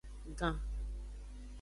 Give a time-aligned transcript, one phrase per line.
[0.37, 0.55] Gan.